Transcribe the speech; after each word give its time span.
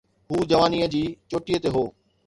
هو 0.31 0.39
جوانيءَ 0.53 0.87
جي 0.95 1.03
چوٽيءَ 1.31 1.63
تي 1.67 1.77
هو. 1.77 1.89